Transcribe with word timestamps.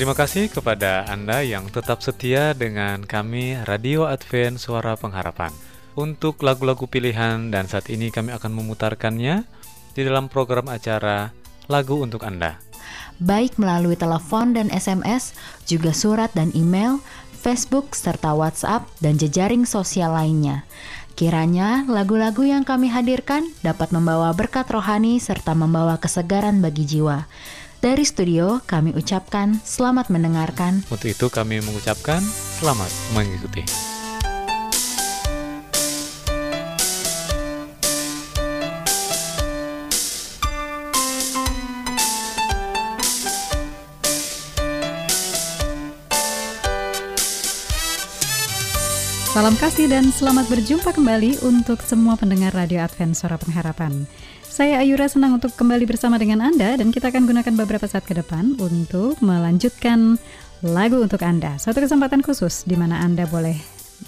Terima 0.00 0.16
kasih 0.16 0.48
kepada 0.48 1.04
Anda 1.12 1.44
yang 1.44 1.68
tetap 1.68 2.00
setia 2.00 2.56
dengan 2.56 3.04
kami 3.04 3.60
Radio 3.68 4.08
Advent 4.08 4.56
Suara 4.56 4.96
Pengharapan. 4.96 5.52
Untuk 5.92 6.40
lagu-lagu 6.40 6.88
pilihan 6.88 7.52
dan 7.52 7.68
saat 7.68 7.92
ini 7.92 8.08
kami 8.08 8.32
akan 8.32 8.48
memutarkannya 8.48 9.44
di 9.92 10.00
dalam 10.00 10.32
program 10.32 10.72
acara 10.72 11.36
Lagu 11.68 12.00
untuk 12.00 12.24
Anda. 12.24 12.56
Baik 13.20 13.60
melalui 13.60 13.92
telepon 13.92 14.56
dan 14.56 14.72
SMS, 14.72 15.36
juga 15.68 15.92
surat 15.92 16.32
dan 16.32 16.48
email, 16.56 17.04
Facebook 17.36 17.92
serta 17.92 18.32
WhatsApp 18.32 18.88
dan 19.04 19.20
jejaring 19.20 19.68
sosial 19.68 20.16
lainnya. 20.16 20.64
Kiranya 21.12 21.84
lagu-lagu 21.84 22.40
yang 22.48 22.64
kami 22.64 22.88
hadirkan 22.88 23.52
dapat 23.60 23.92
membawa 23.92 24.32
berkat 24.32 24.64
rohani 24.72 25.20
serta 25.20 25.52
membawa 25.52 26.00
kesegaran 26.00 26.64
bagi 26.64 26.88
jiwa. 26.88 27.28
Dari 27.80 28.04
studio 28.04 28.60
kami 28.68 28.92
ucapkan 28.92 29.56
selamat 29.64 30.12
mendengarkan. 30.12 30.84
Untuk 30.92 31.16
itu 31.16 31.32
kami 31.32 31.64
mengucapkan 31.64 32.20
selamat 32.60 32.92
mengikuti. 33.16 33.64
Salam 49.32 49.56
kasih 49.56 49.88
dan 49.88 50.12
selamat 50.12 50.52
berjumpa 50.52 50.92
kembali 50.92 51.40
untuk 51.48 51.80
semua 51.80 52.20
pendengar 52.20 52.52
Radio 52.52 52.84
Advent 52.84 53.16
Suara 53.16 53.40
Pengharapan. 53.40 54.04
Saya 54.50 54.82
Ayura 54.82 55.06
senang 55.06 55.38
untuk 55.38 55.54
kembali 55.54 55.86
bersama 55.86 56.18
dengan 56.18 56.42
Anda 56.42 56.74
dan 56.74 56.90
kita 56.90 57.14
akan 57.14 57.22
gunakan 57.22 57.54
beberapa 57.54 57.86
saat 57.86 58.02
ke 58.02 58.18
depan 58.18 58.58
untuk 58.58 59.14
melanjutkan 59.22 60.18
lagu 60.66 60.98
untuk 60.98 61.22
Anda. 61.22 61.54
Suatu 61.54 61.78
kesempatan 61.78 62.18
khusus 62.18 62.66
di 62.66 62.74
mana 62.74 62.98
Anda 62.98 63.30
boleh 63.30 63.54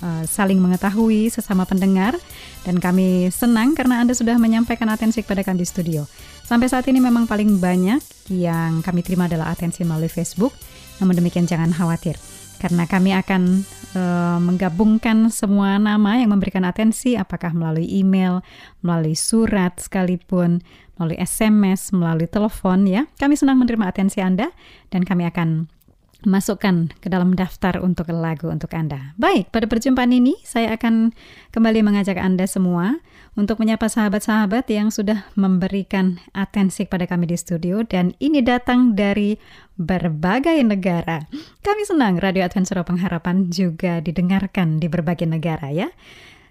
uh, 0.03 0.27
saling 0.27 0.59
mengetahui 0.59 1.31
sesama 1.31 1.62
pendengar 1.62 2.19
dan 2.66 2.83
kami 2.83 3.31
senang 3.31 3.78
karena 3.78 4.03
Anda 4.03 4.19
sudah 4.19 4.34
menyampaikan 4.34 4.91
atensi 4.91 5.22
kepada 5.22 5.47
kami 5.47 5.62
di 5.62 5.69
studio. 5.71 6.11
Sampai 6.43 6.66
saat 6.66 6.91
ini 6.91 6.99
memang 6.99 7.31
paling 7.31 7.62
banyak 7.62 8.03
yang 8.34 8.83
kami 8.83 9.06
terima 9.06 9.31
adalah 9.31 9.55
atensi 9.55 9.87
melalui 9.87 10.11
Facebook. 10.11 10.59
Namun 10.99 11.22
demikian 11.22 11.47
jangan 11.47 11.71
khawatir 11.71 12.19
karena 12.62 12.87
kami 12.87 13.11
akan 13.11 13.67
uh, 13.99 14.39
menggabungkan 14.39 15.27
semua 15.34 15.83
nama 15.83 16.23
yang 16.23 16.31
memberikan 16.31 16.62
atensi 16.62 17.19
apakah 17.19 17.50
melalui 17.50 17.91
email, 17.91 18.39
melalui 18.87 19.19
surat 19.19 19.83
sekalipun, 19.83 20.62
melalui 20.95 21.19
SMS, 21.19 21.91
melalui 21.91 22.31
telepon 22.31 22.87
ya. 22.87 23.11
Kami 23.19 23.34
senang 23.34 23.59
menerima 23.59 23.91
atensi 23.91 24.22
Anda 24.22 24.55
dan 24.95 25.03
kami 25.03 25.27
akan 25.27 25.67
masukkan 26.25 26.91
ke 27.03 27.09
dalam 27.10 27.34
daftar 27.34 27.78
untuk 27.83 28.10
lagu 28.15 28.50
untuk 28.50 28.72
Anda. 28.75 29.15
Baik, 29.19 29.50
pada 29.50 29.66
perjumpaan 29.66 30.10
ini 30.15 30.38
saya 30.47 30.75
akan 30.75 31.12
kembali 31.50 31.81
mengajak 31.84 32.19
Anda 32.19 32.47
semua 32.47 33.03
untuk 33.33 33.65
menyapa 33.65 33.88
sahabat-sahabat 33.88 34.69
yang 34.69 34.93
sudah 34.93 35.25
memberikan 35.34 36.21
atensi 36.37 36.84
kepada 36.84 37.09
kami 37.09 37.33
di 37.33 37.37
studio 37.41 37.81
dan 37.81 38.12
ini 38.21 38.44
datang 38.44 38.93
dari 38.93 39.41
berbagai 39.81 40.60
negara. 40.60 41.25
Kami 41.65 41.83
senang 41.88 42.21
Radio 42.21 42.44
Advent 42.44 42.69
Suara 42.69 42.84
Pengharapan 42.84 43.49
juga 43.49 44.04
didengarkan 44.04 44.77
di 44.77 44.87
berbagai 44.93 45.25
negara 45.25 45.72
ya. 45.72 45.89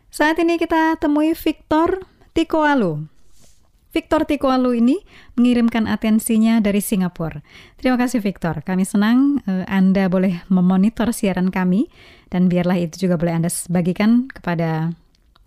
Saat 0.10 0.42
ini 0.42 0.58
kita 0.58 0.98
temui 1.00 1.38
Victor 1.38 2.04
Tikoalu. 2.34 3.21
Victor 3.92 4.24
Tikoalu 4.24 4.80
ini 4.80 4.98
mengirimkan 5.36 5.84
atensinya 5.84 6.64
dari 6.64 6.80
Singapura. 6.80 7.44
Terima 7.76 8.00
kasih 8.00 8.24
Victor. 8.24 8.64
Kami 8.64 8.88
senang 8.88 9.44
uh, 9.44 9.68
Anda 9.68 10.08
boleh 10.08 10.48
memonitor 10.48 11.12
siaran 11.12 11.52
kami 11.52 11.92
dan 12.32 12.48
biarlah 12.48 12.80
itu 12.80 13.08
juga 13.08 13.20
boleh 13.20 13.36
Anda 13.36 13.52
bagikan 13.68 14.32
kepada 14.32 14.96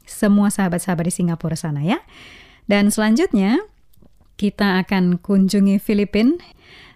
semua 0.04 0.52
sahabat-sahabat 0.52 1.08
di 1.08 1.12
Singapura 1.12 1.56
sana 1.56 1.80
ya. 1.80 2.04
Dan 2.68 2.92
selanjutnya 2.92 3.64
kita 4.36 4.84
akan 4.84 5.16
kunjungi 5.24 5.80
Filipina, 5.80 6.36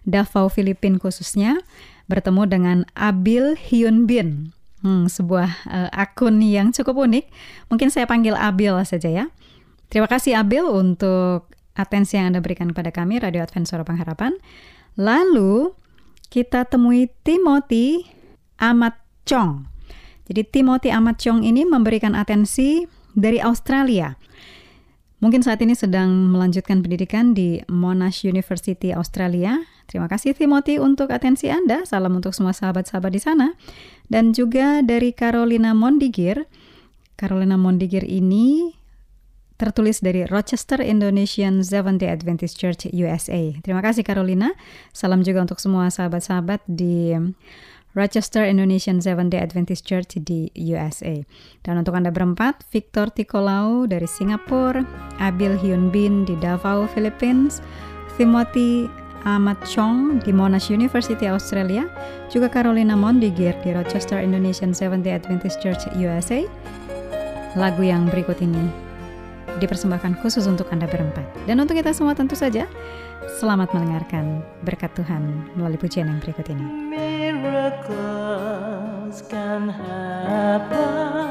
Davao 0.05 0.53
Filipina 0.53 1.01
khususnya, 1.01 1.65
bertemu 2.13 2.43
dengan 2.45 2.79
Abil 2.93 3.57
Hyun 3.57 4.05
Bin. 4.05 4.53
Hmm, 4.79 5.11
sebuah 5.11 5.67
uh, 5.67 5.91
akun 5.91 6.39
yang 6.39 6.71
cukup 6.71 7.03
unik. 7.03 7.27
Mungkin 7.67 7.89
saya 7.91 8.07
panggil 8.07 8.39
Abil 8.39 8.79
saja 8.87 9.11
ya. 9.11 9.27
Terima 9.89 10.05
kasih 10.05 10.37
Abil 10.37 10.69
untuk 10.69 11.49
atensi 11.73 12.21
yang 12.21 12.37
Anda 12.37 12.45
berikan 12.45 12.69
kepada 12.77 12.93
kami, 12.93 13.25
Radio 13.25 13.41
Advent 13.41 13.65
Suara 13.65 13.89
Pengharapan. 13.89 14.37
Lalu 15.01 15.73
kita 16.29 16.69
temui 16.69 17.09
Timothy 17.25 18.05
Amat 18.61 19.01
Chong. 19.25 19.65
Jadi 20.29 20.45
Timothy 20.45 20.93
Amat 20.93 21.17
Chong 21.25 21.41
ini 21.41 21.65
memberikan 21.65 22.13
atensi 22.13 22.85
dari 23.17 23.41
Australia. 23.41 24.13
Mungkin 25.25 25.41
saat 25.41 25.59
ini 25.65 25.73
sedang 25.75 26.31
melanjutkan 26.31 26.85
pendidikan 26.85 27.33
di 27.33 27.65
Monash 27.67 28.29
University 28.29 28.93
Australia. 28.93 29.57
Terima 29.89 30.07
kasih 30.07 30.37
Timothy 30.37 30.77
untuk 30.77 31.09
atensi 31.11 31.49
Anda. 31.49 31.83
Salam 31.89 32.21
untuk 32.21 32.37
semua 32.37 32.53
sahabat-sahabat 32.53 33.11
di 33.11 33.19
sana. 33.25 33.57
Dan 34.07 34.37
juga 34.37 34.85
dari 34.85 35.17
Carolina 35.17 35.73
Mondigir. 35.73 36.45
Carolina 37.19 37.59
Mondigir 37.59 38.07
ini 38.07 38.78
tertulis 39.59 39.99
dari 39.99 40.23
Rochester 40.31 40.79
Indonesian 40.79 41.67
Seventh 41.67 41.99
Day 41.99 42.15
Adventist 42.15 42.55
Church 42.57 42.87
USA. 42.95 43.59
Terima 43.61 43.83
kasih 43.83 44.07
Carolina. 44.07 44.55
Salam 44.95 45.27
juga 45.27 45.43
untuk 45.43 45.59
semua 45.59 45.91
sahabat-sahabat 45.91 46.63
di 46.71 47.19
Rochester 47.99 48.47
Indonesian 48.47 49.03
Seventh 49.03 49.35
Day 49.35 49.43
Adventist 49.43 49.83
Church 49.83 50.15
di 50.23 50.55
USA. 50.71 51.19
Dan 51.67 51.83
untuk 51.83 51.99
Anda 51.99 52.15
berempat, 52.15 52.63
Victor 52.71 53.11
Tikolau 53.11 53.91
dari 53.91 54.07
Singapura, 54.07 54.87
Abil 55.19 55.59
Hyun 55.59 55.91
Bin 55.91 56.23
di 56.23 56.39
Davao, 56.39 56.87
Philippines, 56.95 57.59
Timothy 58.15 58.87
Ahmad 59.27 59.59
Chong 59.67 60.23
di 60.23 60.31
Monash 60.31 60.71
University 60.71 61.27
Australia, 61.27 61.91
juga 62.31 62.47
Carolina 62.47 62.95
Mondigir 62.95 63.59
di 63.67 63.75
Rochester 63.75 64.23
Indonesian 64.23 64.71
Seventh 64.71 65.03
Day 65.03 65.19
Adventist 65.19 65.59
Church 65.59 65.83
USA. 65.99 66.47
Lagu 67.59 67.83
yang 67.83 68.07
berikut 68.07 68.39
ini 68.39 68.88
dipersembahkan 69.61 70.23
khusus 70.25 70.47
untuk 70.49 70.73
Anda 70.73 70.87
berempat. 70.89 71.27
Dan 71.45 71.61
untuk 71.61 71.77
kita 71.77 71.93
semua 71.93 72.15
tentu 72.17 72.33
saja, 72.39 72.65
selamat 73.39 73.75
mendengarkan 73.77 74.41
berkat 74.65 74.95
Tuhan 74.97 75.53
melalui 75.59 75.77
pujian 75.77 76.09
yang 76.09 76.23
berikut 76.25 76.49
ini. 76.49 76.65
Miracles 76.89 78.09
can 79.29 79.69
happen, 79.69 81.28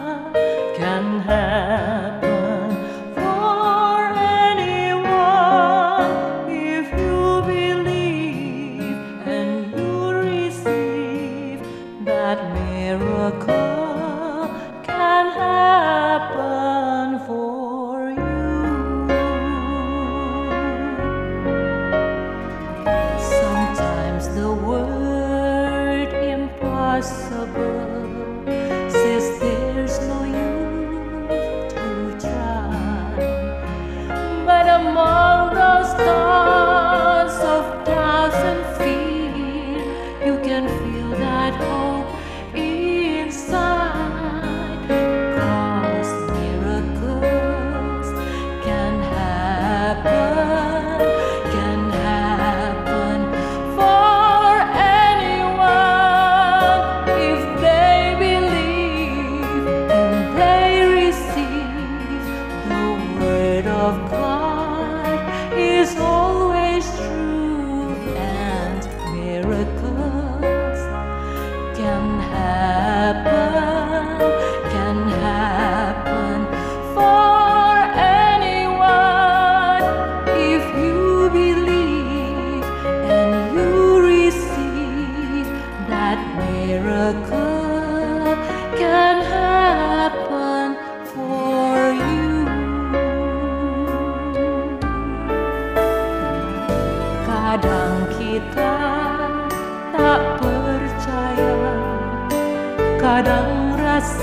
Masih 103.08 103.24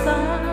di 0.04 0.43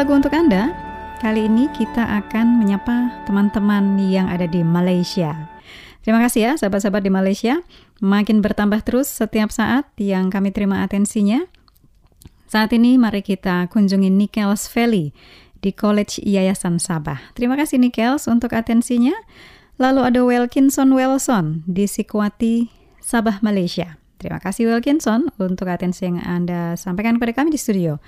lagu 0.00 0.16
untuk 0.16 0.32
Anda. 0.32 0.72
Kali 1.20 1.44
ini 1.44 1.68
kita 1.76 2.00
akan 2.00 2.56
menyapa 2.56 3.20
teman-teman 3.28 4.00
yang 4.00 4.32
ada 4.32 4.48
di 4.48 4.64
Malaysia. 4.64 5.36
Terima 6.00 6.24
kasih 6.24 6.40
ya 6.40 6.52
sahabat-sahabat 6.56 7.04
di 7.04 7.12
Malaysia. 7.12 7.60
Makin 8.00 8.40
bertambah 8.40 8.80
terus 8.80 9.12
setiap 9.12 9.52
saat 9.52 9.84
yang 10.00 10.32
kami 10.32 10.56
terima 10.56 10.80
atensinya. 10.80 11.44
Saat 12.48 12.72
ini 12.72 12.96
mari 12.96 13.20
kita 13.20 13.68
kunjungi 13.68 14.08
Nichols 14.08 14.72
Valley 14.72 15.12
di 15.60 15.68
College 15.68 16.16
Yayasan 16.24 16.80
Sabah. 16.80 17.20
Terima 17.36 17.60
kasih 17.60 17.76
Nichols 17.76 18.24
untuk 18.24 18.56
atensinya. 18.56 19.12
Lalu 19.76 20.00
ada 20.00 20.24
Wilkinson 20.24 20.96
Wilson 20.96 21.60
di 21.68 21.84
Sikwati, 21.84 22.72
Sabah, 23.04 23.44
Malaysia. 23.44 24.00
Terima 24.16 24.40
kasih 24.40 24.72
Wilkinson 24.72 25.28
untuk 25.36 25.68
atensi 25.68 26.08
yang 26.08 26.24
Anda 26.24 26.80
sampaikan 26.80 27.20
kepada 27.20 27.36
kami 27.44 27.52
di 27.52 27.60
studio. 27.60 28.00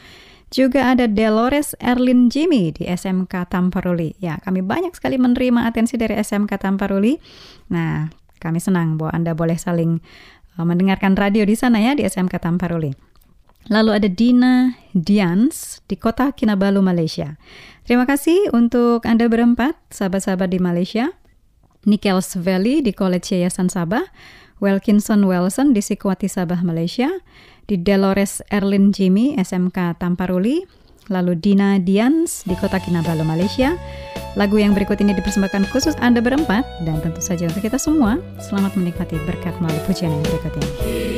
Juga 0.53 0.93
ada 0.93 1.09
Dolores 1.09 1.73
Erlin 1.81 2.29
Jimmy 2.29 2.77
di 2.77 2.85
SMK 2.85 3.49
Tamparuli. 3.49 4.13
Ya, 4.21 4.37
kami 4.37 4.61
banyak 4.61 4.93
sekali 4.93 5.17
menerima 5.17 5.65
atensi 5.65 5.97
dari 5.97 6.13
SMK 6.21 6.61
Tamparuli. 6.61 7.17
Nah, 7.73 8.13
kami 8.37 8.61
senang 8.61 9.01
bahwa 9.01 9.17
Anda 9.17 9.33
boleh 9.33 9.57
saling 9.57 10.05
uh, 10.61 10.65
mendengarkan 10.69 11.17
radio 11.17 11.49
di 11.49 11.57
sana 11.57 11.81
ya 11.81 11.97
di 11.97 12.05
SMK 12.05 12.37
Tamparuli. 12.37 12.93
Lalu 13.73 13.91
ada 13.97 14.09
Dina 14.13 14.77
Dians 14.93 15.81
di 15.89 15.97
kota 15.97 16.37
Kinabalu, 16.37 16.85
Malaysia. 16.85 17.41
Terima 17.89 18.05
kasih 18.05 18.53
untuk 18.53 19.09
Anda 19.09 19.33
berempat, 19.33 19.73
sahabat-sahabat 19.89 20.53
di 20.53 20.61
Malaysia. 20.61 21.17
Nichols 21.89 22.37
Valley 22.37 22.85
di 22.85 22.93
College 22.93 23.33
Yayasan 23.33 23.73
Sabah. 23.73 24.05
Wilkinson 24.63 25.27
Wilson 25.27 25.75
di 25.75 25.83
Sikwati 25.83 26.31
Sabah, 26.31 26.63
Malaysia 26.63 27.11
di 27.67 27.79
Dolores 27.81 28.43
Erlin 28.51 28.91
Jimmy 28.91 29.39
SMK 29.39 29.99
Tamparuli, 29.99 30.63
lalu 31.11 31.39
Dina 31.39 31.79
Dians 31.79 32.47
di 32.47 32.55
Kota 32.59 32.79
Kinabalu, 32.81 33.23
Malaysia. 33.27 33.75
Lagu 34.33 34.57
yang 34.57 34.73
berikut 34.73 34.97
ini 35.05 35.13
dipersembahkan 35.13 35.69
khusus 35.69 35.93
Anda 36.01 36.25
berempat 36.25 36.65
dan 36.89 37.05
tentu 37.05 37.21
saja 37.21 37.45
untuk 37.45 37.69
kita 37.69 37.77
semua. 37.77 38.17
Selamat 38.41 38.73
menikmati 38.81 39.21
berkat 39.29 39.53
melalui 39.61 39.83
pujian 39.85 40.09
yang 40.09 40.25
berikut 40.25 40.57
ini. 40.57 41.12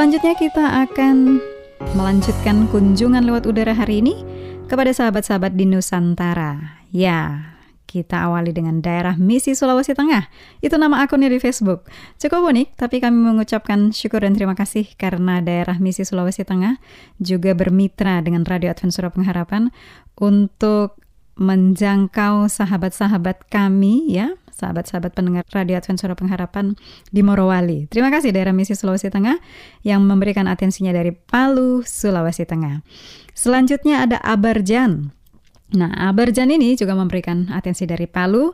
Selanjutnya 0.00 0.32
kita 0.32 0.64
akan 0.88 1.44
melanjutkan 1.92 2.64
kunjungan 2.72 3.20
lewat 3.20 3.44
udara 3.44 3.76
hari 3.76 4.00
ini 4.00 4.24
kepada 4.64 4.96
sahabat-sahabat 4.96 5.52
di 5.60 5.68
Nusantara. 5.68 6.80
Ya, 6.88 7.52
kita 7.84 8.24
awali 8.24 8.48
dengan 8.56 8.80
daerah 8.80 9.20
Misi 9.20 9.52
Sulawesi 9.52 9.92
Tengah. 9.92 10.24
Itu 10.64 10.80
nama 10.80 11.04
akunnya 11.04 11.28
di 11.28 11.36
Facebook. 11.36 11.84
Cukup 12.16 12.48
unik, 12.48 12.80
tapi 12.80 13.04
kami 13.04 13.12
mengucapkan 13.12 13.92
syukur 13.92 14.24
dan 14.24 14.32
terima 14.32 14.56
kasih 14.56 14.88
karena 14.96 15.44
daerah 15.44 15.76
Misi 15.76 16.08
Sulawesi 16.08 16.48
Tengah 16.48 16.80
juga 17.20 17.52
bermitra 17.52 18.24
dengan 18.24 18.48
Radio 18.48 18.72
Advent 18.72 18.96
Surah 18.96 19.12
Pengharapan 19.12 19.68
untuk 20.16 20.96
menjangkau 21.36 22.48
sahabat-sahabat 22.48 23.52
kami 23.52 24.16
ya 24.16 24.32
sahabat-sahabat 24.60 25.16
pendengar 25.16 25.48
Radio 25.56 25.80
Advent 25.80 25.96
Suara 25.96 26.12
Pengharapan 26.12 26.76
di 27.08 27.24
Morowali. 27.24 27.88
Terima 27.88 28.12
kasih 28.12 28.36
daerah 28.36 28.52
Misi 28.52 28.76
Sulawesi 28.76 29.08
Tengah 29.08 29.40
yang 29.80 30.04
memberikan 30.04 30.44
atensinya 30.44 30.92
dari 30.92 31.16
Palu, 31.16 31.80
Sulawesi 31.80 32.44
Tengah. 32.44 32.84
Selanjutnya 33.32 34.04
ada 34.04 34.20
Abarjan. 34.20 35.16
Nah, 35.72 35.90
Abarjan 36.12 36.52
ini 36.52 36.76
juga 36.76 36.92
memberikan 36.92 37.48
atensi 37.48 37.88
dari 37.88 38.04
Palu, 38.04 38.52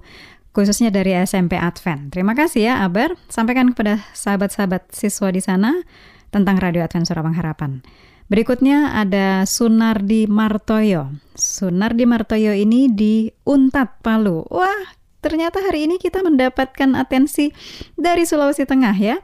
khususnya 0.55 0.95
dari 0.95 1.13
SMP 1.19 1.59
Advent. 1.59 2.15
Terima 2.15 2.33
kasih 2.33 2.71
ya 2.71 2.75
Abar, 2.87 3.19
sampaikan 3.29 3.75
kepada 3.75 4.07
sahabat-sahabat 4.15 4.95
siswa 4.95 5.29
di 5.29 5.43
sana 5.43 5.83
tentang 6.31 6.57
Radio 6.63 6.87
Advent 6.87 7.05
Suara 7.05 7.21
Pengharapan. 7.21 7.83
Berikutnya 8.27 8.99
ada 8.99 9.47
Sunardi 9.47 10.27
Martoyo. 10.27 11.15
Sunardi 11.39 12.11
Martoyo 12.11 12.51
ini 12.51 12.91
di 12.91 13.31
Untat, 13.47 14.03
Palu. 14.03 14.43
Wah, 14.51 14.83
ternyata 15.21 15.63
hari 15.63 15.89
ini 15.89 15.97
kita 16.01 16.21
mendapatkan 16.25 16.97
atensi 16.97 17.53
dari 17.95 18.25
Sulawesi 18.25 18.65
Tengah 18.65 18.97
ya. 18.97 19.19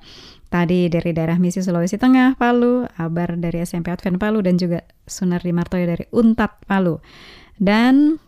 Tadi 0.53 0.93
dari 0.93 1.17
daerah 1.17 1.41
Misi 1.41 1.65
Sulawesi 1.65 1.97
Tengah, 1.97 2.37
Palu, 2.37 2.85
Abar 3.01 3.41
dari 3.41 3.65
SMP 3.65 3.89
Advent 3.89 4.21
Palu, 4.21 4.45
dan 4.45 4.61
juga 4.61 4.85
Sunardi 5.09 5.49
Martoyo 5.49 5.89
dari 5.89 6.05
Untat 6.13 6.61
Palu. 6.69 7.01
Dan 7.57 8.21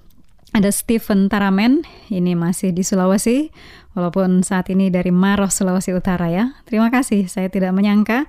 ada 0.57 0.73
Stephen 0.73 1.29
Taramen, 1.29 1.85
ini 2.09 2.33
masih 2.33 2.73
di 2.73 2.81
Sulawesi, 2.81 3.53
walaupun 3.93 4.41
saat 4.41 4.73
ini 4.73 4.89
dari 4.89 5.13
Maros, 5.13 5.61
Sulawesi 5.61 5.93
Utara 5.93 6.33
ya. 6.33 6.57
Terima 6.65 6.89
kasih, 6.89 7.29
saya 7.29 7.53
tidak 7.53 7.77
menyangka 7.77 8.25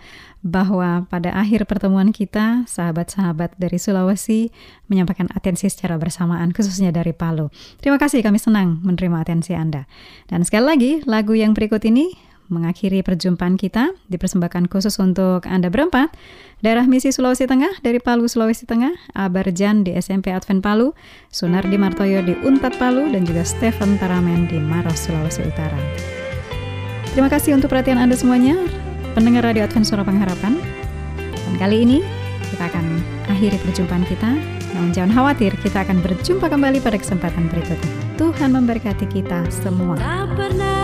bahwa 0.46 1.10
pada 1.10 1.34
akhir 1.34 1.66
pertemuan 1.66 2.14
kita, 2.14 2.70
sahabat-sahabat 2.70 3.58
dari 3.58 3.82
Sulawesi 3.82 4.54
menyampaikan 4.86 5.26
atensi 5.34 5.66
secara 5.66 5.98
bersamaan, 5.98 6.54
khususnya 6.54 6.94
dari 6.94 7.18
Palu. 7.18 7.50
Terima 7.82 7.98
kasih, 7.98 8.22
kami 8.22 8.38
senang 8.38 8.78
menerima 8.86 9.26
atensi 9.26 9.58
Anda. 9.58 9.90
Dan 10.30 10.46
sekali 10.46 10.66
lagi, 10.70 10.92
lagu 11.10 11.34
yang 11.34 11.58
berikut 11.58 11.82
ini 11.90 12.14
mengakhiri 12.46 13.02
perjumpaan 13.02 13.58
kita 13.58 13.98
dipersembahkan 14.06 14.70
khusus 14.70 15.02
untuk 15.02 15.50
Anda 15.50 15.74
berempat. 15.74 16.14
Daerah 16.62 16.86
Misi 16.86 17.10
Sulawesi 17.10 17.50
Tengah 17.50 17.82
dari 17.82 17.98
Palu, 17.98 18.30
Sulawesi 18.30 18.70
Tengah, 18.70 18.94
Abarjan 19.18 19.82
di 19.82 19.98
SMP 19.98 20.30
Advent 20.30 20.62
Palu, 20.62 20.94
Sunardi 21.34 21.82
Martoyo 21.82 22.22
di 22.22 22.38
Unpad 22.46 22.78
Palu, 22.78 23.10
dan 23.10 23.26
juga 23.26 23.42
Stephen 23.42 23.98
Taramen 23.98 24.46
di 24.46 24.62
Maros, 24.62 25.10
Sulawesi 25.10 25.42
Utara. 25.42 25.78
Terima 27.18 27.34
kasih 27.34 27.58
untuk 27.58 27.74
perhatian 27.74 27.98
Anda 27.98 28.14
semuanya 28.14 28.85
pendengar 29.16 29.48
Radio 29.48 29.64
Advent 29.64 29.88
Suara 29.88 30.04
Pengharapan. 30.04 30.60
Dan 31.16 31.56
kali 31.56 31.88
ini 31.88 31.98
kita 32.52 32.68
akan 32.68 33.00
akhiri 33.32 33.56
perjumpaan 33.64 34.04
kita. 34.04 34.36
Namun 34.76 34.92
jangan 34.92 35.16
khawatir, 35.16 35.56
kita 35.64 35.88
akan 35.88 36.04
berjumpa 36.04 36.52
kembali 36.52 36.84
pada 36.84 37.00
kesempatan 37.00 37.48
berikutnya. 37.48 37.92
Tuhan 38.20 38.52
memberkati 38.52 39.08
kita 39.08 39.48
semua. 39.48 39.96
Tak 39.96 40.36
pernah 40.36 40.75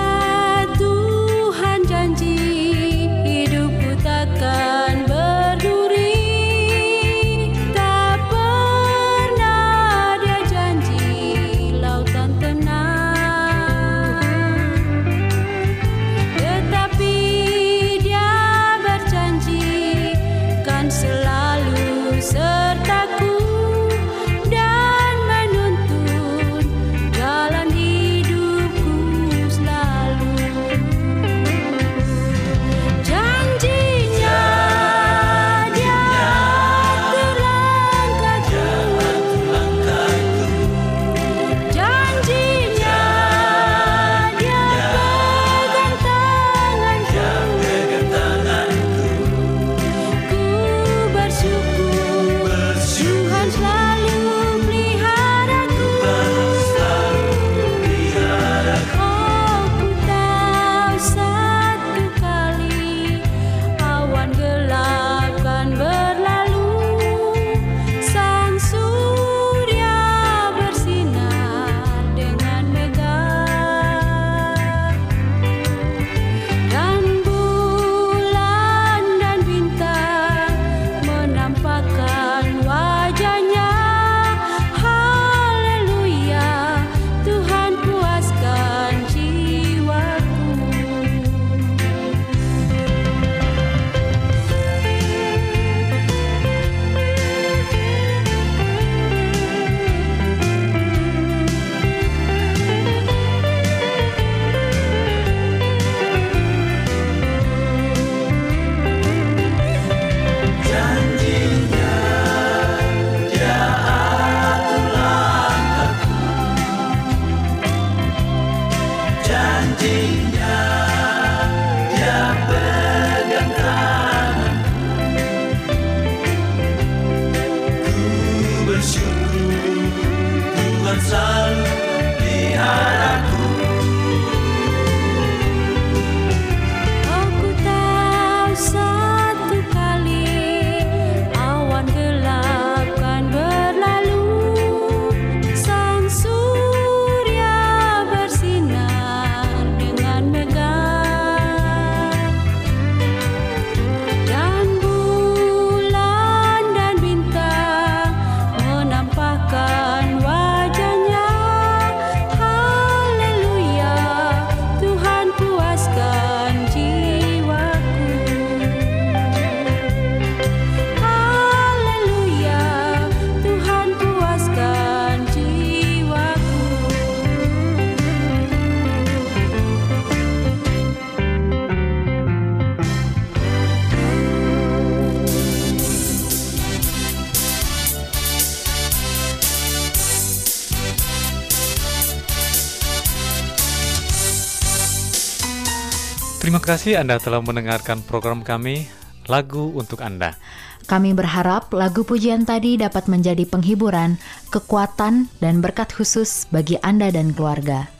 kasih 196.71 197.03
Anda 197.03 197.19
telah 197.19 197.43
mendengarkan 197.43 197.99
program 197.99 198.47
kami 198.47 198.87
Lagu 199.27 199.75
untuk 199.75 199.99
Anda. 199.99 200.39
Kami 200.87 201.11
berharap 201.11 201.67
lagu 201.75 202.07
pujian 202.07 202.47
tadi 202.47 202.79
dapat 202.79 203.11
menjadi 203.11 203.43
penghiburan, 203.43 204.15
kekuatan, 204.55 205.27
dan 205.43 205.59
berkat 205.59 205.91
khusus 205.91 206.47
bagi 206.47 206.79
Anda 206.79 207.11
dan 207.11 207.35
keluarga. 207.35 207.91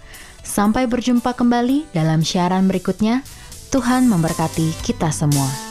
Sampai 0.41 0.88
berjumpa 0.88 1.36
kembali 1.36 1.91
dalam 1.91 2.23
siaran 2.23 2.71
berikutnya. 2.71 3.27
Tuhan 3.75 4.07
memberkati 4.07 4.71
kita 4.88 5.12
semua. 5.12 5.70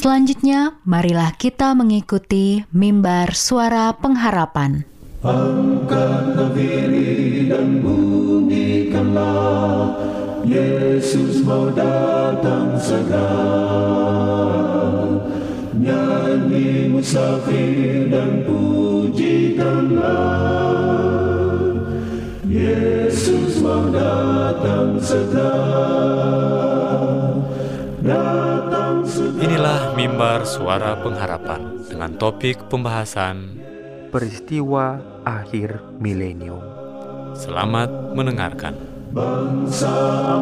Selanjutnya, 0.00 0.80
marilah 0.88 1.36
kita 1.36 1.76
mengikuti 1.76 2.64
mimbar 2.72 3.36
suara 3.36 3.92
pengharapan. 3.92 4.88
Angkatlah 5.20 6.56
diri 6.56 7.44
dan 7.52 7.84
bunyikanlah 7.84 9.92
Yesus 10.48 11.44
mau 11.44 11.68
datang 11.76 12.80
segera 12.80 13.28
Nyanyi 15.76 16.88
musafir 16.88 18.08
dan 18.08 18.40
pujikanlah 18.48 20.00
Yesus 22.48 23.60
mau 23.60 23.84
datang 23.92 24.96
segera 24.96 26.39
mimbar 30.20 30.44
suara 30.44 31.00
pengharapan 31.00 31.80
dengan 31.88 32.12
topik 32.20 32.68
pembahasan 32.68 33.56
peristiwa 34.12 35.00
akhir 35.24 35.80
milenium. 35.96 36.60
Selamat 37.32 37.88
mendengarkan. 38.12 38.76
Bangsa 39.16 39.88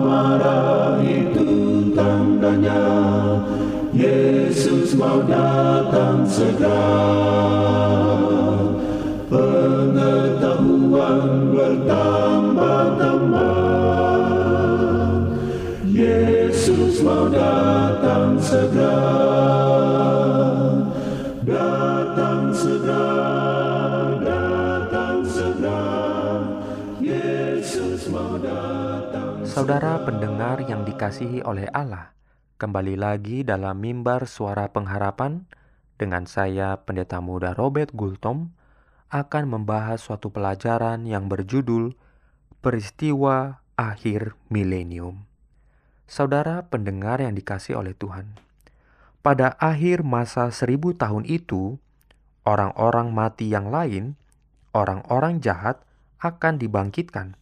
marah 0.03 0.99
itu 0.99 1.95
tandanya 1.95 2.91
Yesus 3.95 4.99
mau 4.99 5.23
datang 5.23 6.27
segera 6.27 6.99
Pengetahuan 9.31 11.23
bertambah-tambah 11.55 12.48
Saudara 29.45 30.01
pendengar 30.09 30.65
yang 30.65 30.89
dikasihi 30.89 31.45
oleh 31.45 31.69
Allah, 31.77 32.17
kembali 32.57 32.97
lagi 32.97 33.45
dalam 33.45 33.77
mimbar 33.77 34.25
suara 34.25 34.73
pengharapan 34.73 35.45
dengan 36.01 36.25
saya 36.25 36.81
Pendeta 36.81 37.21
Muda 37.21 37.53
Robert 37.53 37.93
Gultom 37.93 38.57
akan 39.13 39.45
membahas 39.53 40.01
suatu 40.01 40.33
pelajaran 40.33 41.05
yang 41.05 41.29
berjudul 41.29 41.93
Peristiwa 42.65 43.61
Akhir 43.77 44.33
Milenium. 44.49 45.28
Saudara 46.09 46.65
pendengar 46.73 47.21
yang 47.21 47.37
dikasih 47.37 47.77
oleh 47.77 47.93
Tuhan, 47.93 48.41
pada 49.21 49.61
akhir 49.61 50.01
masa 50.09 50.49
seribu 50.49 50.97
tahun 50.97 51.29
itu, 51.29 51.77
orang-orang 52.49 53.13
mati 53.13 53.53
yang 53.53 53.69
lain, 53.69 54.17
orang-orang 54.73 55.45
jahat 55.45 55.85
akan 56.17 56.57
dibangkitkan. 56.57 57.37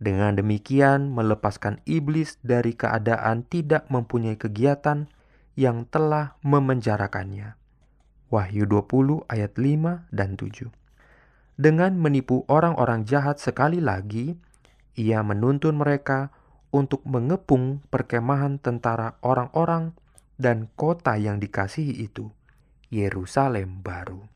Dengan 0.00 0.32
demikian 0.32 1.12
melepaskan 1.12 1.84
iblis 1.84 2.40
dari 2.40 2.72
keadaan 2.72 3.44
tidak 3.44 3.84
mempunyai 3.92 4.40
kegiatan 4.40 5.12
yang 5.52 5.84
telah 5.84 6.40
memenjarakannya. 6.40 7.52
Wahyu 8.32 8.64
20 8.64 9.28
ayat 9.28 9.60
5 9.60 10.08
dan 10.08 10.40
7. 10.40 10.72
Dengan 11.60 12.00
menipu 12.00 12.48
orang-orang 12.48 13.04
jahat 13.04 13.38
sekali 13.38 13.78
lagi, 13.78 14.40
ia 14.96 15.20
menuntun 15.20 15.78
mereka 15.78 16.32
untuk 16.74 17.06
mengepung 17.06 17.86
perkemahan 17.86 18.58
tentara 18.58 19.14
orang-orang 19.22 19.94
dan 20.34 20.66
kota 20.74 21.14
yang 21.14 21.38
dikasihi 21.38 22.02
itu, 22.02 22.34
Yerusalem 22.90 23.78
baru, 23.86 24.26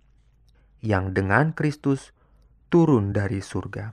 yang 0.79 1.11
dengan 1.11 1.51
Kristus 1.51 2.15
turun 2.71 3.11
dari 3.11 3.43
surga. 3.43 3.91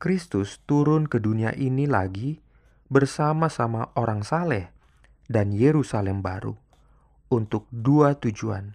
Kristus 0.00 0.64
turun 0.64 1.04
ke 1.04 1.20
dunia 1.20 1.52
ini 1.52 1.84
lagi 1.84 2.40
bersama-sama 2.88 3.92
orang 3.92 4.24
saleh 4.24 4.72
dan 5.28 5.52
Yerusalem 5.52 6.24
baru 6.24 6.56
untuk 7.28 7.68
dua 7.68 8.16
tujuan. 8.16 8.72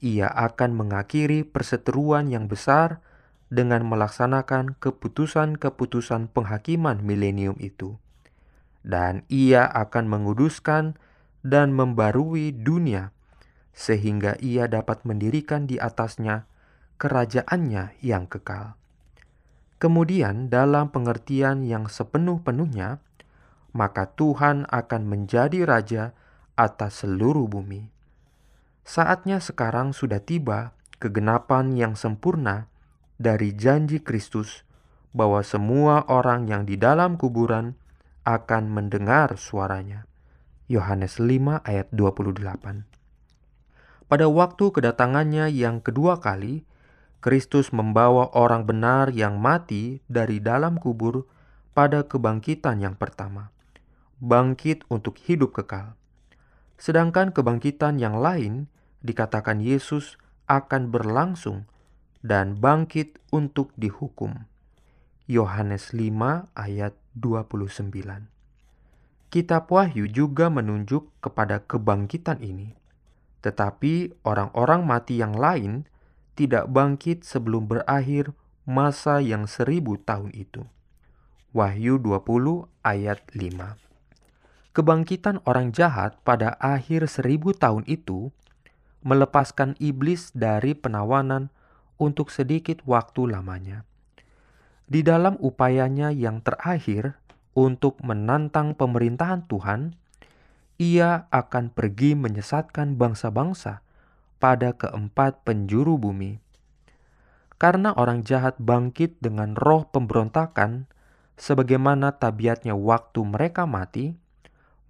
Ia 0.00 0.26
akan 0.26 0.72
mengakhiri 0.72 1.44
perseteruan 1.46 2.32
yang 2.32 2.48
besar 2.48 3.04
dengan 3.52 3.84
melaksanakan 3.84 4.80
keputusan-keputusan 4.80 6.32
penghakiman 6.32 7.04
milenium 7.04 7.60
itu. 7.60 8.00
Dan 8.80 9.28
ia 9.28 9.68
akan 9.68 10.08
menguduskan 10.08 10.96
dan 11.44 11.76
membarui 11.76 12.56
dunia 12.56 13.12
sehingga 13.76 14.40
ia 14.40 14.64
dapat 14.68 15.04
mendirikan 15.04 15.68
di 15.68 15.76
atasnya 15.76 16.48
kerajaannya 16.96 18.00
yang 18.00 18.24
kekal. 18.24 18.80
Kemudian 19.76 20.48
dalam 20.48 20.88
pengertian 20.94 21.66
yang 21.66 21.90
sepenuh-penuhnya, 21.90 23.02
maka 23.74 24.08
Tuhan 24.14 24.64
akan 24.70 25.02
menjadi 25.04 25.66
raja 25.66 26.14
atas 26.54 27.02
seluruh 27.02 27.50
bumi. 27.50 27.90
Saatnya 28.86 29.42
sekarang 29.42 29.90
sudah 29.90 30.22
tiba 30.22 30.76
kegenapan 31.02 31.74
yang 31.74 31.98
sempurna 31.98 32.71
dari 33.22 33.54
janji 33.54 34.02
Kristus 34.02 34.66
bahwa 35.14 35.46
semua 35.46 36.02
orang 36.10 36.50
yang 36.50 36.66
di 36.66 36.74
dalam 36.74 37.14
kuburan 37.14 37.78
akan 38.26 38.66
mendengar 38.66 39.38
suaranya. 39.38 40.10
Yohanes 40.66 41.22
5 41.22 41.62
ayat 41.62 41.86
28. 41.94 42.82
Pada 44.10 44.26
waktu 44.26 44.64
kedatangannya 44.74 45.54
yang 45.54 45.78
kedua 45.78 46.18
kali, 46.18 46.66
Kristus 47.22 47.70
membawa 47.70 48.34
orang 48.34 48.66
benar 48.66 49.14
yang 49.14 49.38
mati 49.38 50.02
dari 50.10 50.42
dalam 50.42 50.74
kubur 50.74 51.30
pada 51.70 52.02
kebangkitan 52.02 52.82
yang 52.82 52.98
pertama. 52.98 53.54
Bangkit 54.18 54.82
untuk 54.90 55.22
hidup 55.22 55.54
kekal. 55.54 55.94
Sedangkan 56.82 57.30
kebangkitan 57.30 58.02
yang 58.02 58.18
lain 58.18 58.66
dikatakan 59.06 59.62
Yesus 59.62 60.18
akan 60.50 60.90
berlangsung 60.90 61.70
dan 62.22 62.56
bangkit 62.58 63.18
untuk 63.34 63.74
dihukum. 63.74 64.46
Yohanes 65.26 65.90
5 65.90 66.50
ayat 66.54 66.94
29. 67.18 68.30
Kitab 69.32 69.64
Wahyu 69.70 70.06
juga 70.06 70.48
menunjuk 70.48 71.10
kepada 71.18 71.62
kebangkitan 71.62 72.42
ini. 72.42 72.74
Tetapi 73.42 74.22
orang-orang 74.22 74.86
mati 74.86 75.18
yang 75.18 75.34
lain 75.34 75.86
tidak 76.38 76.70
bangkit 76.70 77.26
sebelum 77.26 77.66
berakhir 77.66 78.30
masa 78.62 79.18
yang 79.18 79.50
seribu 79.50 79.98
tahun 79.98 80.30
itu. 80.32 80.62
Wahyu 81.52 81.98
20 82.00 82.70
ayat 82.86 83.20
5 83.34 83.76
Kebangkitan 84.72 85.44
orang 85.44 85.68
jahat 85.76 86.16
pada 86.24 86.56
akhir 86.56 87.04
seribu 87.04 87.52
tahun 87.52 87.84
itu 87.84 88.32
melepaskan 89.04 89.76
iblis 89.76 90.32
dari 90.32 90.72
penawanan 90.72 91.52
untuk 92.02 92.34
sedikit 92.34 92.82
waktu 92.82 93.30
lamanya. 93.30 93.86
Di 94.90 95.06
dalam 95.06 95.38
upayanya 95.38 96.10
yang 96.10 96.42
terakhir 96.42 97.14
untuk 97.54 98.02
menantang 98.02 98.74
pemerintahan 98.74 99.46
Tuhan, 99.46 99.94
ia 100.82 101.30
akan 101.30 101.70
pergi 101.70 102.18
menyesatkan 102.18 102.98
bangsa-bangsa 102.98 103.86
pada 104.42 104.74
keempat 104.74 105.46
penjuru 105.46 105.94
bumi. 105.94 106.42
Karena 107.62 107.94
orang 107.94 108.26
jahat 108.26 108.58
bangkit 108.58 109.22
dengan 109.22 109.54
roh 109.54 109.86
pemberontakan, 109.86 110.90
sebagaimana 111.38 112.18
tabiatnya 112.18 112.74
waktu 112.74 113.22
mereka 113.22 113.70
mati, 113.70 114.18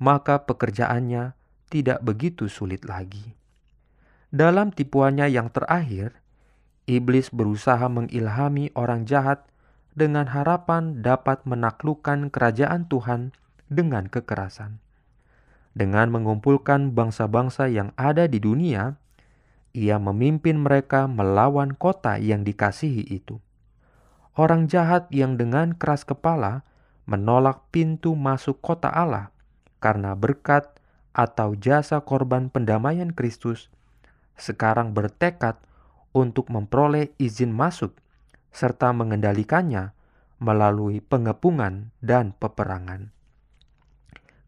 maka 0.00 0.48
pekerjaannya 0.48 1.36
tidak 1.68 2.00
begitu 2.00 2.48
sulit 2.48 2.88
lagi. 2.88 3.36
Dalam 4.32 4.72
tipuannya 4.72 5.28
yang 5.28 5.52
terakhir, 5.52 6.21
iblis 6.98 7.32
berusaha 7.32 7.88
mengilhami 7.88 8.68
orang 8.76 9.08
jahat 9.08 9.48
dengan 9.92 10.28
harapan 10.32 11.04
dapat 11.04 11.44
menaklukkan 11.44 12.32
kerajaan 12.32 12.88
Tuhan 12.88 13.36
dengan 13.68 14.08
kekerasan. 14.08 14.80
Dengan 15.72 16.12
mengumpulkan 16.12 16.92
bangsa-bangsa 16.92 17.68
yang 17.72 17.96
ada 17.96 18.28
di 18.28 18.36
dunia, 18.36 19.00
ia 19.72 19.96
memimpin 19.96 20.60
mereka 20.60 21.08
melawan 21.08 21.72
kota 21.72 22.20
yang 22.20 22.44
dikasihi 22.44 23.08
itu. 23.08 23.40
Orang 24.36 24.68
jahat 24.68 25.08
yang 25.08 25.40
dengan 25.40 25.76
keras 25.76 26.04
kepala 26.04 26.64
menolak 27.08 27.68
pintu 27.72 28.12
masuk 28.16 28.60
kota 28.60 28.88
Allah 28.88 29.32
karena 29.80 30.12
berkat 30.16 30.68
atau 31.12 31.52
jasa 31.56 32.00
korban 32.00 32.48
pendamaian 32.48 33.12
Kristus, 33.12 33.68
sekarang 34.36 34.96
bertekad 34.96 35.60
untuk 36.12 36.48
memperoleh 36.52 37.12
izin 37.16 37.52
masuk 37.52 37.96
serta 38.52 38.92
mengendalikannya 38.92 39.96
melalui 40.36 41.00
pengepungan 41.00 41.92
dan 42.04 42.36
peperangan. 42.36 43.12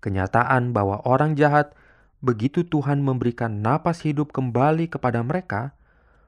Kenyataan 0.05 0.77
bahwa 0.77 1.00
orang 1.09 1.33
jahat 1.33 1.72
begitu 2.20 2.68
Tuhan 2.68 3.00
memberikan 3.00 3.64
napas 3.64 4.05
hidup 4.05 4.37
kembali 4.37 4.92
kepada 4.92 5.24
mereka, 5.24 5.72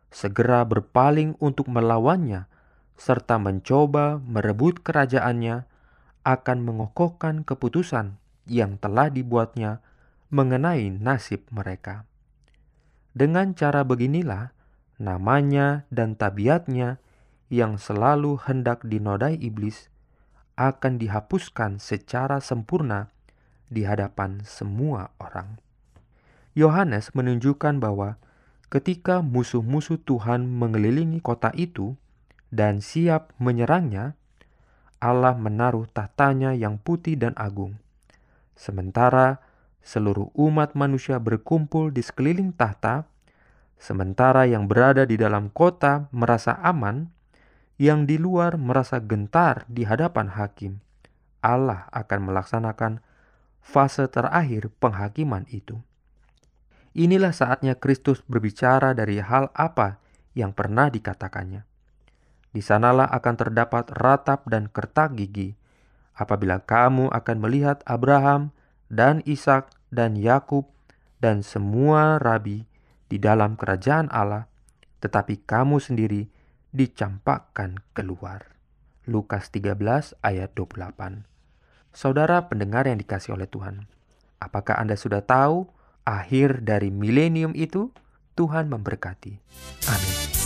segera 0.09 0.64
berpaling 0.64 1.37
untuk 1.37 1.68
melawannya 1.68 2.49
serta 2.96 3.37
mencoba 3.37 4.16
merebut 4.25 4.81
kerajaannya 4.81 5.68
akan 6.25 6.59
mengokohkan 6.64 7.44
keputusan 7.44 8.16
yang 8.49 8.81
telah 8.81 9.12
dibuatnya 9.12 9.85
mengenai 10.33 10.88
nasib 10.88 11.44
mereka. 11.53 12.09
Dengan 13.12 13.53
cara 13.53 13.85
beginilah, 13.85 14.56
namanya 14.96 15.85
dan 15.92 16.16
tabiatnya 16.16 16.98
yang 17.52 17.78
selalu 17.78 18.40
hendak 18.42 18.82
dinodai 18.82 19.38
iblis 19.38 19.92
akan 20.56 20.96
dihapuskan 20.96 21.78
secara 21.78 22.40
sempurna 22.40 23.12
di 23.68 23.85
hadapan 23.85 24.40
semua 24.42 25.12
orang. 25.20 25.61
Yohanes 26.56 27.12
menunjukkan 27.12 27.76
bahwa 27.76 28.16
ketika 28.72 29.20
musuh-musuh 29.20 30.00
Tuhan 30.00 30.48
mengelilingi 30.48 31.20
kota 31.20 31.52
itu 31.52 32.00
dan 32.48 32.80
siap 32.80 33.37
menyerangnya, 33.37 34.16
Allah 34.96 35.37
menaruh 35.37 35.85
tahtanya 35.92 36.56
yang 36.56 36.80
putih 36.80 37.20
dan 37.20 37.37
agung. 37.37 37.76
Sementara 38.56 39.44
seluruh 39.85 40.32
umat 40.32 40.72
manusia 40.72 41.20
berkumpul 41.20 41.92
di 41.92 42.00
sekeliling 42.00 42.56
tahta, 42.56 43.04
sementara 43.76 44.48
yang 44.48 44.66
berada 44.66 45.04
di 45.04 45.20
dalam 45.20 45.52
kota 45.52 46.08
merasa 46.10 46.56
aman, 46.64 47.12
yang 47.76 48.08
di 48.08 48.16
luar 48.16 48.56
merasa 48.56 49.00
gentar 49.00 49.68
di 49.68 49.84
hadapan 49.84 50.32
hakim. 50.32 50.80
Allah 51.44 51.86
akan 51.92 52.32
melaksanakan 52.32 53.04
fase 53.60 54.08
terakhir 54.08 54.72
penghakiman 54.80 55.44
itu. 55.52 55.78
Inilah 56.96 57.36
saatnya 57.36 57.76
Kristus 57.76 58.24
berbicara 58.24 58.96
dari 58.96 59.20
hal 59.20 59.52
apa 59.52 60.00
yang 60.32 60.56
pernah 60.56 60.88
dikatakannya. 60.88 61.68
Di 62.56 62.64
sanalah 62.64 63.04
akan 63.12 63.34
terdapat 63.36 63.92
ratap 63.92 64.48
dan 64.48 64.72
kertak 64.72 65.12
gigi, 65.12 65.52
apabila 66.16 66.64
kamu 66.64 67.12
akan 67.12 67.36
melihat 67.36 67.84
Abraham 67.84 68.56
dan 68.88 69.20
Ishak 69.28 69.68
dan 69.92 70.16
Yakub 70.16 70.64
dan 71.20 71.44
semua 71.44 72.16
rabi 72.16 72.64
di 73.07 73.23
dalam 73.23 73.55
kerajaan 73.55 74.11
Allah, 74.11 74.51
tetapi 75.03 75.47
kamu 75.47 75.79
sendiri 75.79 76.27
dicampakkan 76.75 77.81
keluar. 77.97 78.57
Lukas 79.07 79.55
13 79.55 80.19
ayat 80.27 80.51
28. 80.59 81.25
Saudara 81.95 82.51
pendengar 82.51 82.90
yang 82.90 82.99
dikasih 82.99 83.38
oleh 83.38 83.47
Tuhan, 83.47 83.87
apakah 84.42 84.77
Anda 84.77 84.99
sudah 84.99 85.23
tahu 85.23 85.71
akhir 86.03 86.66
dari 86.66 86.90
milenium 86.90 87.55
itu? 87.55 87.95
Tuhan 88.37 88.69
memberkati. 88.69 89.33
Amin. 89.88 90.45